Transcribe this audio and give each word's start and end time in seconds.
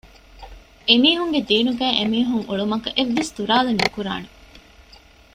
އެމީހުންގެ 0.87 1.39
ދީނުގައި 1.49 1.95
އެމިހުން 1.99 2.45
އުޅުމަކަށް 2.47 2.95
އެއްވެސް 2.97 3.31
ތުރާލެއް 3.37 3.79
ނުކުރާނެ 3.81 4.29